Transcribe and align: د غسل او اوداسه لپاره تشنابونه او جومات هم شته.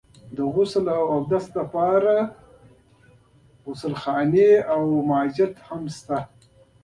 د 0.35 0.37
غسل 0.53 0.85
او 0.97 1.03
اوداسه 1.15 1.51
لپاره 1.59 2.15
تشنابونه 3.63 4.47
او 4.71 4.79
جومات 4.91 5.37
هم 5.67 5.83
شته. 5.97 6.17